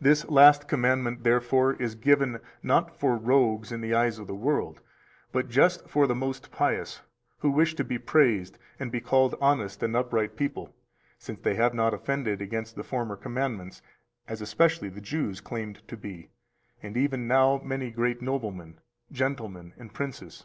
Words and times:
300 0.00 0.10
This 0.10 0.28
last 0.28 0.66
commandment 0.66 1.22
therefore 1.22 1.74
is 1.74 1.94
given 1.94 2.40
not 2.64 2.98
for 2.98 3.16
rogues 3.16 3.70
in 3.70 3.80
the 3.80 3.94
eyes 3.94 4.18
of 4.18 4.26
the 4.26 4.34
world, 4.34 4.80
but 5.30 5.48
just 5.48 5.88
for 5.88 6.08
the 6.08 6.16
most 6.16 6.50
pious, 6.50 7.02
who 7.38 7.52
wish 7.52 7.76
to 7.76 7.84
be 7.84 7.96
praised 7.96 8.58
and 8.80 8.90
be 8.90 9.00
called 9.00 9.36
honest 9.40 9.84
and 9.84 9.94
upright 9.94 10.34
people, 10.34 10.74
since 11.16 11.38
they 11.42 11.54
have 11.54 11.74
not 11.74 11.94
offended 11.94 12.42
against 12.42 12.74
the 12.74 12.82
former 12.82 13.14
commandments, 13.14 13.82
as 14.26 14.40
especially 14.40 14.88
the 14.88 15.00
Jews 15.00 15.40
claimed 15.40 15.86
to 15.86 15.96
be, 15.96 16.30
and 16.82 16.96
even 16.96 17.28
now 17.28 17.60
many 17.62 17.92
great 17.92 18.20
noblemen, 18.20 18.80
gentlemen, 19.12 19.72
and 19.76 19.94
princes. 19.94 20.44